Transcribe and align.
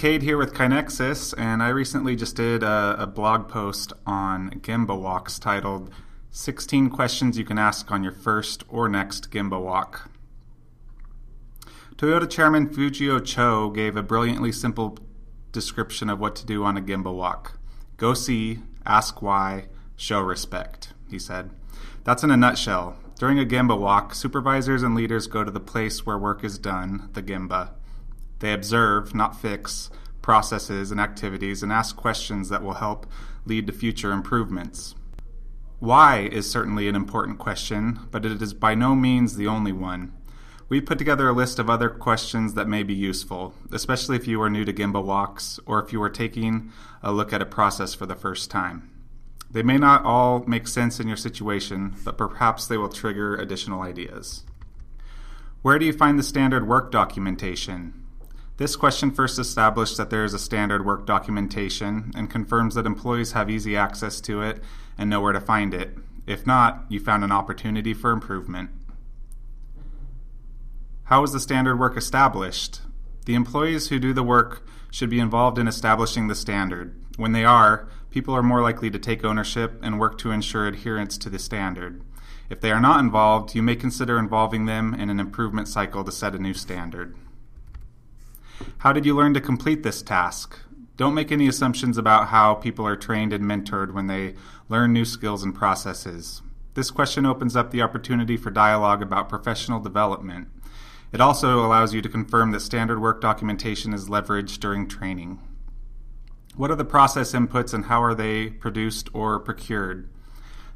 Cade 0.00 0.22
here 0.22 0.38
with 0.38 0.54
KaiNexus, 0.54 1.34
and 1.36 1.62
I 1.62 1.68
recently 1.68 2.16
just 2.16 2.34
did 2.34 2.62
a, 2.62 2.96
a, 3.00 3.06
blog 3.06 3.50
post 3.50 3.92
on 4.06 4.48
Gemba 4.62 4.98
walks 4.98 5.38
titled 5.38 5.90
16 6.30 6.88
Questions 6.88 7.36
You 7.36 7.44
Can 7.44 7.58
Ask 7.58 7.90
on 7.90 8.02
Your 8.02 8.10
First 8.10 8.64
or 8.66 8.88
Next 8.88 9.30
Gemba 9.30 9.62
Walk. 9.62 10.10
Toyota 11.96 12.26
Chairman 12.30 12.66
Fujio 12.70 13.22
Cho 13.22 13.68
gave 13.68 13.94
a 13.94 14.02
brilliantly 14.02 14.52
simple 14.52 14.96
description 15.52 16.08
of 16.08 16.18
what 16.18 16.34
to 16.36 16.46
do 16.46 16.64
on 16.64 16.78
a 16.78 16.80
Gemba 16.80 17.14
walk 17.14 17.58
go 17.98 18.14
see, 18.14 18.60
ask 18.86 19.20
why, 19.20 19.66
show 19.96 20.22
respect, 20.22 20.94
he 21.10 21.18
said. 21.18 21.50
That's 22.04 22.22
in 22.22 22.30
a 22.30 22.38
nutshell. 22.38 22.96
During 23.18 23.38
a 23.38 23.44
Gemba 23.44 23.78
walk, 23.78 24.14
supervisors 24.14 24.82
and 24.82 24.94
leaders 24.94 25.26
go 25.26 25.44
to 25.44 25.50
the 25.50 25.60
place 25.60 26.06
where 26.06 26.16
work 26.16 26.42
is 26.42 26.58
done, 26.58 27.10
the 27.12 27.22
Gemba. 27.22 27.72
They 28.40 28.52
observe, 28.52 29.14
not 29.14 29.40
fix, 29.40 29.90
processes 30.22 30.90
and 30.90 31.00
activities 31.00 31.62
and 31.62 31.72
ask 31.72 31.96
questions 31.96 32.48
that 32.48 32.62
will 32.62 32.74
help 32.74 33.06
lead 33.46 33.66
to 33.66 33.72
future 33.72 34.12
improvements. 34.12 34.94
Why 35.78 36.28
is 36.30 36.50
certainly 36.50 36.88
an 36.88 36.94
important 36.94 37.38
question, 37.38 38.00
but 38.10 38.26
it 38.26 38.42
is 38.42 38.52
by 38.52 38.74
no 38.74 38.94
means 38.94 39.36
the 39.36 39.46
only 39.46 39.72
one. 39.72 40.12
We 40.68 40.80
put 40.80 40.98
together 40.98 41.28
a 41.28 41.32
list 41.32 41.58
of 41.58 41.68
other 41.68 41.88
questions 41.88 42.54
that 42.54 42.68
may 42.68 42.82
be 42.82 42.94
useful, 42.94 43.54
especially 43.72 44.16
if 44.16 44.28
you 44.28 44.40
are 44.42 44.50
new 44.50 44.64
to 44.64 44.72
Gemba 44.72 45.02
walks 45.02 45.58
or 45.66 45.82
if 45.82 45.92
you 45.92 46.02
are 46.02 46.10
taking 46.10 46.70
a 47.02 47.12
look 47.12 47.32
at 47.32 47.42
a 47.42 47.46
process 47.46 47.94
for 47.94 48.06
the 48.06 48.14
first 48.14 48.50
time. 48.50 48.88
They 49.50 49.64
may 49.64 49.78
not 49.78 50.04
all 50.04 50.44
make 50.46 50.68
sense 50.68 51.00
in 51.00 51.08
your 51.08 51.16
situation, 51.16 51.96
but 52.04 52.16
perhaps 52.16 52.66
they 52.66 52.76
will 52.76 52.88
trigger 52.88 53.34
additional 53.34 53.82
ideas. 53.82 54.44
Where 55.62 55.78
do 55.78 55.86
you 55.86 55.92
find 55.92 56.18
the 56.18 56.22
standard 56.22 56.68
work 56.68 56.92
documentation? 56.92 57.99
This 58.60 58.76
question 58.76 59.10
first 59.10 59.38
established 59.38 59.96
that 59.96 60.10
there 60.10 60.22
is 60.22 60.34
a 60.34 60.38
standard 60.38 60.84
work 60.84 61.06
documentation 61.06 62.12
and 62.14 62.28
confirms 62.28 62.74
that 62.74 62.84
employees 62.84 63.32
have 63.32 63.48
easy 63.48 63.74
access 63.74 64.20
to 64.20 64.42
it 64.42 64.62
and 64.98 65.08
know 65.08 65.22
where 65.22 65.32
to 65.32 65.40
find 65.40 65.72
it. 65.72 65.96
If 66.26 66.46
not, 66.46 66.84
you 66.90 67.00
found 67.00 67.24
an 67.24 67.32
opportunity 67.32 67.94
for 67.94 68.10
improvement. 68.10 68.68
How 71.04 71.22
is 71.22 71.32
the 71.32 71.40
standard 71.40 71.78
work 71.78 71.96
established? 71.96 72.82
The 73.24 73.34
employees 73.34 73.88
who 73.88 73.98
do 73.98 74.12
the 74.12 74.22
work 74.22 74.66
should 74.90 75.08
be 75.08 75.20
involved 75.20 75.56
in 75.56 75.66
establishing 75.66 76.28
the 76.28 76.34
standard. 76.34 76.94
When 77.16 77.32
they 77.32 77.46
are, 77.46 77.88
people 78.10 78.34
are 78.34 78.42
more 78.42 78.60
likely 78.60 78.90
to 78.90 78.98
take 78.98 79.24
ownership 79.24 79.80
and 79.82 79.98
work 79.98 80.18
to 80.18 80.32
ensure 80.32 80.66
adherence 80.66 81.16
to 81.16 81.30
the 81.30 81.38
standard. 81.38 82.02
If 82.50 82.60
they 82.60 82.72
are 82.72 82.80
not 82.80 83.00
involved, 83.00 83.54
you 83.54 83.62
may 83.62 83.74
consider 83.74 84.18
involving 84.18 84.66
them 84.66 84.92
in 84.92 85.08
an 85.08 85.18
improvement 85.18 85.66
cycle 85.66 86.04
to 86.04 86.12
set 86.12 86.34
a 86.34 86.38
new 86.38 86.52
standard. 86.52 87.16
How 88.78 88.92
did 88.92 89.04
you 89.06 89.14
learn 89.14 89.34
to 89.34 89.40
complete 89.40 89.82
this 89.82 90.02
task? 90.02 90.58
Don't 90.96 91.14
make 91.14 91.32
any 91.32 91.48
assumptions 91.48 91.96
about 91.96 92.28
how 92.28 92.54
people 92.54 92.86
are 92.86 92.96
trained 92.96 93.32
and 93.32 93.44
mentored 93.44 93.92
when 93.92 94.06
they 94.06 94.34
learn 94.68 94.92
new 94.92 95.04
skills 95.04 95.42
and 95.42 95.54
processes. 95.54 96.42
This 96.74 96.90
question 96.90 97.26
opens 97.26 97.56
up 97.56 97.70
the 97.70 97.82
opportunity 97.82 98.36
for 98.36 98.50
dialogue 98.50 99.02
about 99.02 99.28
professional 99.28 99.80
development. 99.80 100.48
It 101.12 101.20
also 101.20 101.64
allows 101.64 101.92
you 101.92 102.02
to 102.02 102.08
confirm 102.08 102.52
that 102.52 102.60
standard 102.60 103.00
work 103.00 103.20
documentation 103.20 103.92
is 103.92 104.08
leveraged 104.08 104.60
during 104.60 104.86
training. 104.86 105.40
What 106.54 106.70
are 106.70 106.76
the 106.76 106.84
process 106.84 107.32
inputs 107.32 107.74
and 107.74 107.86
how 107.86 108.02
are 108.02 108.14
they 108.14 108.50
produced 108.50 109.08
or 109.12 109.40
procured? 109.40 110.08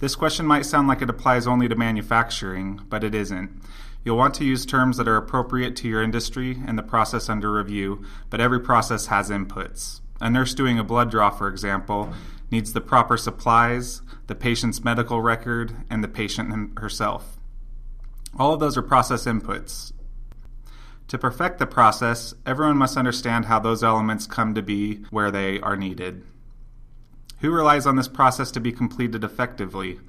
This 0.00 0.16
question 0.16 0.46
might 0.46 0.66
sound 0.66 0.86
like 0.86 1.02
it 1.02 1.10
applies 1.10 1.46
only 1.46 1.68
to 1.68 1.74
manufacturing, 1.74 2.82
but 2.88 3.02
it 3.02 3.14
isn't. 3.14 3.62
You'll 4.04 4.16
want 4.16 4.34
to 4.34 4.44
use 4.44 4.64
terms 4.64 4.96
that 4.96 5.08
are 5.08 5.16
appropriate 5.16 5.76
to 5.76 5.88
your 5.88 6.02
industry 6.02 6.58
and 6.66 6.78
the 6.78 6.82
process 6.82 7.28
under 7.28 7.52
review, 7.52 8.04
but 8.30 8.40
every 8.40 8.60
process 8.60 9.06
has 9.06 9.30
inputs. 9.30 10.00
A 10.20 10.30
nurse 10.30 10.54
doing 10.54 10.78
a 10.78 10.84
blood 10.84 11.10
draw, 11.10 11.30
for 11.30 11.48
example, 11.48 12.12
needs 12.50 12.72
the 12.72 12.80
proper 12.80 13.16
supplies, 13.16 14.02
the 14.26 14.34
patient's 14.34 14.82
medical 14.82 15.20
record, 15.20 15.74
and 15.90 16.02
the 16.02 16.08
patient 16.08 16.78
herself. 16.78 17.38
All 18.38 18.54
of 18.54 18.60
those 18.60 18.76
are 18.76 18.82
process 18.82 19.24
inputs. 19.24 19.92
To 21.08 21.18
perfect 21.18 21.58
the 21.58 21.66
process, 21.66 22.34
everyone 22.44 22.76
must 22.76 22.96
understand 22.96 23.46
how 23.46 23.58
those 23.58 23.82
elements 23.82 24.26
come 24.26 24.54
to 24.54 24.62
be 24.62 25.04
where 25.10 25.30
they 25.30 25.60
are 25.60 25.76
needed. 25.76 26.24
Who 27.40 27.50
relies 27.50 27.86
on 27.86 27.96
this 27.96 28.08
process 28.08 28.50
to 28.52 28.60
be 28.60 28.72
completed 28.72 29.24
effectively? 29.24 30.00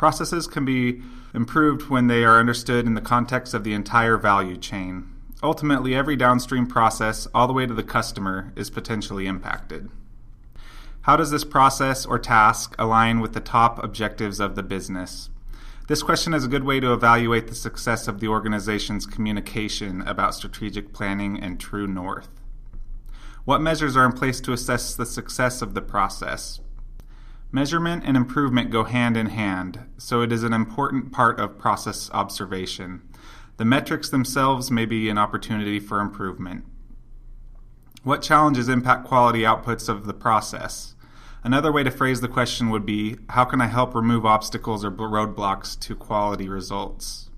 Processes 0.00 0.46
can 0.46 0.64
be 0.64 1.02
improved 1.34 1.90
when 1.90 2.06
they 2.06 2.24
are 2.24 2.40
understood 2.40 2.86
in 2.86 2.94
the 2.94 3.02
context 3.02 3.52
of 3.52 3.64
the 3.64 3.74
entire 3.74 4.16
value 4.16 4.56
chain. 4.56 5.06
Ultimately, 5.42 5.94
every 5.94 6.16
downstream 6.16 6.66
process, 6.66 7.28
all 7.34 7.46
the 7.46 7.52
way 7.52 7.66
to 7.66 7.74
the 7.74 7.82
customer, 7.82 8.50
is 8.56 8.70
potentially 8.70 9.26
impacted. 9.26 9.90
How 11.02 11.18
does 11.18 11.30
this 11.30 11.44
process 11.44 12.06
or 12.06 12.18
task 12.18 12.74
align 12.78 13.20
with 13.20 13.34
the 13.34 13.40
top 13.40 13.84
objectives 13.84 14.40
of 14.40 14.54
the 14.54 14.62
business? 14.62 15.28
This 15.86 16.02
question 16.02 16.32
is 16.32 16.46
a 16.46 16.48
good 16.48 16.64
way 16.64 16.80
to 16.80 16.94
evaluate 16.94 17.48
the 17.48 17.54
success 17.54 18.08
of 18.08 18.20
the 18.20 18.28
organization's 18.28 19.04
communication 19.04 20.00
about 20.08 20.34
strategic 20.34 20.94
planning 20.94 21.38
and 21.38 21.60
true 21.60 21.86
north. 21.86 22.30
What 23.44 23.60
measures 23.60 23.98
are 23.98 24.06
in 24.06 24.12
place 24.12 24.40
to 24.40 24.54
assess 24.54 24.94
the 24.94 25.04
success 25.04 25.60
of 25.60 25.74
the 25.74 25.82
process? 25.82 26.58
Measurement 27.52 28.04
and 28.06 28.16
improvement 28.16 28.70
go 28.70 28.84
hand 28.84 29.16
in 29.16 29.26
hand, 29.26 29.80
so 29.98 30.22
it 30.22 30.30
is 30.30 30.44
an 30.44 30.52
important 30.52 31.10
part 31.10 31.40
of 31.40 31.58
process 31.58 32.08
observation. 32.12 33.02
The 33.56 33.64
metrics 33.64 34.08
themselves 34.08 34.70
may 34.70 34.86
be 34.86 35.08
an 35.08 35.18
opportunity 35.18 35.80
for 35.80 36.00
improvement. 36.00 36.64
What 38.04 38.22
challenges 38.22 38.68
impact 38.68 39.04
quality 39.04 39.40
outputs 39.40 39.88
of 39.88 40.06
the 40.06 40.14
process? 40.14 40.94
Another 41.42 41.72
way 41.72 41.82
to 41.82 41.90
phrase 41.90 42.20
the 42.20 42.28
question 42.28 42.70
would 42.70 42.86
be 42.86 43.16
How 43.30 43.44
can 43.44 43.60
I 43.60 43.66
help 43.66 43.96
remove 43.96 44.24
obstacles 44.24 44.84
or 44.84 44.92
roadblocks 44.92 45.78
to 45.80 45.96
quality 45.96 46.48
results? 46.48 47.30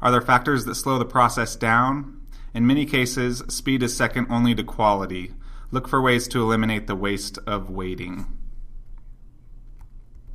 Are 0.00 0.12
there 0.12 0.20
factors 0.20 0.64
that 0.66 0.76
slow 0.76 0.98
the 0.98 1.04
process 1.04 1.56
down? 1.56 2.20
In 2.54 2.66
many 2.66 2.86
cases, 2.86 3.42
speed 3.48 3.82
is 3.82 3.96
second 3.96 4.28
only 4.30 4.54
to 4.54 4.62
quality. 4.62 5.32
Look 5.70 5.88
for 5.88 6.00
ways 6.00 6.28
to 6.28 6.40
eliminate 6.40 6.86
the 6.86 6.94
waste 6.94 7.38
of 7.46 7.70
waiting. 7.70 8.26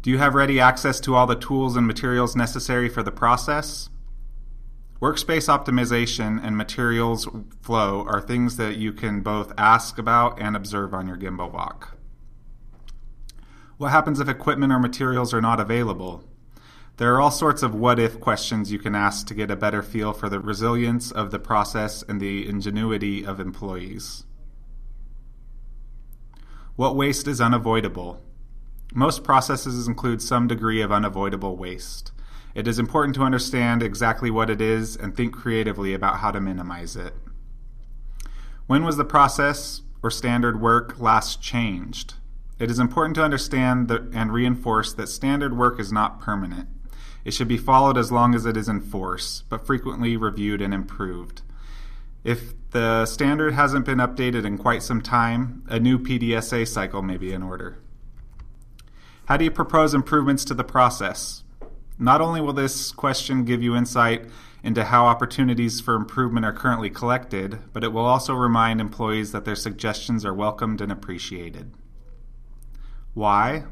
Do 0.01 0.09
you 0.09 0.17
have 0.17 0.35
ready 0.35 0.59
access 0.59 0.99
to 1.01 1.15
all 1.15 1.27
the 1.27 1.35
tools 1.35 1.75
and 1.75 1.85
materials 1.87 2.35
necessary 2.35 2.89
for 2.89 3.03
the 3.03 3.11
process? 3.11 3.89
Workspace 5.01 5.47
optimization 5.47 6.43
and 6.43 6.57
materials 6.57 7.27
flow 7.61 8.03
are 8.07 8.21
things 8.21 8.57
that 8.57 8.77
you 8.77 8.93
can 8.93 9.21
both 9.21 9.53
ask 9.57 9.97
about 9.97 10.39
and 10.39 10.55
observe 10.55 10.93
on 10.93 11.07
your 11.07 11.17
Gemba 11.17 11.51
walk. 11.51 11.97
What 13.77 13.91
happens 13.91 14.19
if 14.19 14.27
equipment 14.27 14.73
or 14.73 14.79
materials 14.79 15.33
are 15.33 15.41
not 15.41 15.59
available? 15.59 16.23
There 16.97 17.15
are 17.15 17.21
all 17.21 17.31
sorts 17.31 17.63
of 17.63 17.73
what 17.73 17.97
if 17.97 18.19
questions 18.19 18.71
you 18.71 18.79
can 18.79 18.95
ask 18.95 19.25
to 19.27 19.33
get 19.33 19.49
a 19.49 19.55
better 19.55 19.81
feel 19.81 20.13
for 20.13 20.29
the 20.29 20.39
resilience 20.39 21.11
of 21.11 21.31
the 21.31 21.39
process 21.39 22.03
and 22.03 22.19
the 22.19 22.47
ingenuity 22.47 23.25
of 23.25 23.39
employees. 23.39 24.25
What 26.81 26.95
waste 26.95 27.27
is 27.27 27.39
unavoidable? 27.39 28.23
Most 28.91 29.23
processes 29.23 29.87
include 29.87 30.19
some 30.19 30.47
degree 30.47 30.81
of 30.81 30.91
unavoidable 30.91 31.55
waste. 31.55 32.11
It 32.55 32.67
is 32.67 32.79
important 32.79 33.13
to 33.17 33.21
understand 33.21 33.83
exactly 33.83 34.31
what 34.31 34.49
it 34.49 34.59
is 34.59 34.95
and 34.95 35.15
think 35.15 35.31
creatively 35.31 35.93
about 35.93 36.21
how 36.21 36.31
to 36.31 36.41
minimize 36.41 36.95
it. 36.95 37.13
When 38.65 38.83
was 38.83 38.97
the 38.97 39.05
process 39.05 39.83
or 40.01 40.09
standard 40.09 40.59
work 40.59 40.99
last 40.99 41.39
changed? 41.39 42.15
It 42.57 42.71
is 42.71 42.79
important 42.79 43.13
to 43.17 43.23
understand 43.23 43.91
and 43.91 44.33
reinforce 44.33 44.91
that 44.93 45.07
standard 45.07 45.55
work 45.55 45.79
is 45.79 45.91
not 45.91 46.19
permanent. 46.19 46.67
It 47.23 47.35
should 47.35 47.47
be 47.47 47.57
followed 47.57 47.95
as 47.99 48.11
long 48.11 48.33
as 48.33 48.47
it 48.47 48.57
is 48.57 48.67
in 48.67 48.81
force, 48.81 49.43
but 49.49 49.67
frequently 49.67 50.17
reviewed 50.17 50.63
and 50.63 50.73
improved. 50.73 51.43
If 52.23 52.53
the 52.71 53.05
standard 53.05 53.53
hasn't 53.53 53.85
been 53.85 53.97
updated 53.97 54.45
in 54.45 54.57
quite 54.57 54.83
some 54.83 55.01
time, 55.01 55.63
a 55.67 55.79
new 55.79 55.97
PDSA 55.97 56.67
cycle 56.67 57.01
may 57.01 57.17
be 57.17 57.33
in 57.33 57.41
order. 57.41 57.79
How 59.25 59.37
do 59.37 59.43
you 59.43 59.51
propose 59.51 59.93
improvements 59.93 60.45
to 60.45 60.53
the 60.53 60.63
process? 60.63 61.43
Not 61.97 62.21
only 62.21 62.41
will 62.41 62.53
this 62.53 62.91
question 62.91 63.45
give 63.45 63.63
you 63.63 63.75
insight 63.75 64.25
into 64.63 64.85
how 64.85 65.05
opportunities 65.05 65.81
for 65.81 65.95
improvement 65.95 66.45
are 66.45 66.53
currently 66.53 66.89
collected, 66.89 67.59
but 67.73 67.83
it 67.83 67.91
will 67.91 68.05
also 68.05 68.33
remind 68.33 68.79
employees 68.79 69.31
that 69.31 69.45
their 69.45 69.55
suggestions 69.55 70.23
are 70.23 70.33
welcomed 70.33 70.81
and 70.81 70.91
appreciated. 70.91 71.73
Why? 73.13 73.63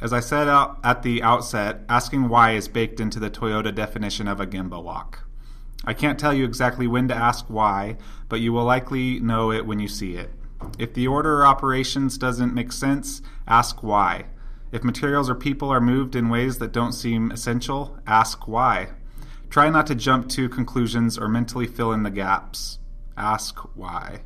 As 0.00 0.12
I 0.12 0.20
said 0.20 0.48
at 0.48 1.02
the 1.02 1.22
outset, 1.22 1.80
asking 1.88 2.28
why 2.28 2.52
is 2.52 2.68
baked 2.68 3.00
into 3.00 3.20
the 3.20 3.30
Toyota 3.30 3.74
definition 3.74 4.28
of 4.28 4.40
a 4.40 4.46
Gemba 4.46 4.82
walk. 4.82 5.27
I 5.84 5.94
can't 5.94 6.18
tell 6.18 6.34
you 6.34 6.44
exactly 6.44 6.86
when 6.86 7.08
to 7.08 7.14
ask 7.14 7.46
why, 7.48 7.96
but 8.28 8.40
you 8.40 8.52
will 8.52 8.64
likely 8.64 9.20
know 9.20 9.52
it 9.52 9.66
when 9.66 9.78
you 9.78 9.88
see 9.88 10.16
it. 10.16 10.30
If 10.78 10.94
the 10.94 11.06
order 11.06 11.40
or 11.40 11.46
operations 11.46 12.18
doesn't 12.18 12.54
make 12.54 12.72
sense, 12.72 13.22
ask 13.46 13.82
why. 13.82 14.26
If 14.72 14.84
materials 14.84 15.30
or 15.30 15.34
people 15.34 15.70
are 15.70 15.80
moved 15.80 16.14
in 16.14 16.28
ways 16.28 16.58
that 16.58 16.72
don't 16.72 16.92
seem 16.92 17.30
essential, 17.30 17.98
ask 18.06 18.46
why. 18.46 18.88
Try 19.50 19.70
not 19.70 19.86
to 19.86 19.94
jump 19.94 20.28
to 20.30 20.48
conclusions 20.48 21.16
or 21.16 21.28
mentally 21.28 21.66
fill 21.66 21.92
in 21.92 22.02
the 22.02 22.10
gaps. 22.10 22.78
Ask 23.16 23.58
why. 23.76 24.22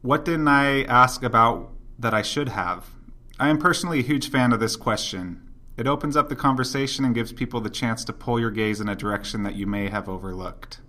What 0.00 0.24
didn't 0.24 0.48
I 0.48 0.82
ask 0.82 1.22
about 1.22 1.70
that 1.98 2.12
I 2.12 2.22
should 2.22 2.48
have? 2.48 2.90
I 3.38 3.48
am 3.48 3.58
personally 3.58 4.00
a 4.00 4.02
huge 4.02 4.30
fan 4.30 4.52
of 4.52 4.58
this 4.58 4.74
question. 4.74 5.51
It 5.76 5.86
opens 5.86 6.16
up 6.16 6.28
the 6.28 6.36
conversation 6.36 7.04
and 7.04 7.14
gives 7.14 7.32
people 7.32 7.60
the 7.60 7.70
chance 7.70 8.04
to 8.04 8.12
pull 8.12 8.38
your 8.38 8.50
gaze 8.50 8.80
in 8.80 8.88
a 8.88 8.94
direction 8.94 9.42
that 9.44 9.54
you 9.54 9.66
may 9.66 9.88
have 9.88 10.08
overlooked. 10.08 10.80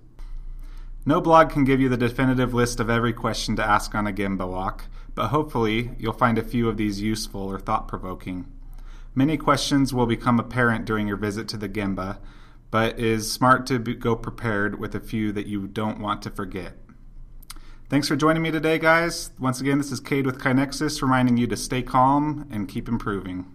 No 1.06 1.21
blog 1.21 1.50
can 1.50 1.63
give 1.63 1.80
you 1.80 1.89
the 1.89 1.97
definitive 1.97 2.53
list 2.53 2.80
of 2.80 2.89
every 2.89 3.13
question 3.13 3.56
to 3.56 3.65
ask 3.65 3.95
on 3.95 4.07
a 4.07 4.13
Gemba 4.13 4.47
walk, 4.47 4.85
but 5.15 5.27
hopefully 5.27 5.91
you'll 5.97 6.13
find 6.13 6.38
a 6.38 6.44
few 6.44 6.68
of 6.68 6.77
these 6.77 7.01
useful 7.01 7.41
or 7.41 7.59
thought 7.59 7.88
provoking. 7.88 8.45
Many 9.15 9.38
questions 9.38 9.94
will 9.94 10.06
become 10.06 10.39
apparent 10.39 10.86
during 10.86 11.07
your 11.07 11.18
visit 11.18 11.47
to 11.50 11.57
the 11.57 11.69
Gemba, 11.69 12.19
but 12.71 13.00
it 13.00 13.06
is 13.06 13.31
smart 13.31 13.65
to 13.68 13.79
be, 13.79 13.94
go 13.95 14.15
prepared 14.15 14.79
with 14.79 14.95
a 14.95 15.00
few 15.00 15.31
that 15.31 15.45
you 15.45 15.68
don't 15.68 16.00
want 16.00 16.21
to 16.24 16.29
forget. 16.29 16.74
Thanks 17.89 18.07
for 18.07 18.15
joining 18.15 18.41
me 18.41 18.50
today, 18.50 18.79
guys. 18.79 19.29
Once 19.39 19.62
again, 19.62 19.77
this 19.77 19.91
is 19.91 20.00
Cade 20.00 20.25
with 20.25 20.39
KaiNexus 20.39 21.01
reminding 21.01 21.38
you 21.38 21.47
to 21.47 21.56
stay 21.56 21.83
calm 21.83 22.47
and 22.50 22.68
keep 22.68 22.88
improving. 22.89 23.45